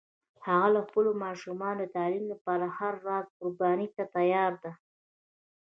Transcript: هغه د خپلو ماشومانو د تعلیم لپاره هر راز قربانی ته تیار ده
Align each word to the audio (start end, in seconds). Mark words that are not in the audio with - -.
هغه 0.47 0.67
د 0.75 0.77
خپلو 0.87 1.11
ماشومانو 1.23 1.79
د 1.81 1.85
تعلیم 1.95 2.25
لپاره 2.33 2.65
هر 2.77 2.93
راز 3.07 3.25
قربانی 3.37 3.87
ته 3.95 4.03
تیار 4.15 4.53
ده 4.63 4.71